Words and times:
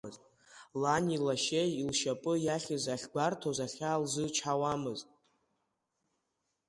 Лани 0.81 1.17
лашьеи 1.25 1.83
лшьапы 1.89 2.33
иахьыз 2.45 2.85
ахьгәарҭоз, 2.93 3.57
ахьаа 3.65 3.97
лзычҳауамызт. 4.03 5.07